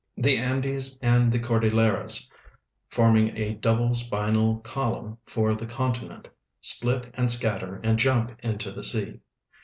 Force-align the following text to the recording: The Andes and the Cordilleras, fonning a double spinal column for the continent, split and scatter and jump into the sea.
The 0.17 0.35
Andes 0.35 0.97
and 1.03 1.31
the 1.31 1.37
Cordilleras, 1.39 2.27
fonning 2.89 3.37
a 3.37 3.53
double 3.53 3.93
spinal 3.93 4.57
column 4.61 5.19
for 5.27 5.53
the 5.53 5.67
continent, 5.67 6.27
split 6.59 7.11
and 7.13 7.29
scatter 7.31 7.75
and 7.83 7.99
jump 7.99 8.31
into 8.41 8.71
the 8.71 8.83
sea. 8.83 9.19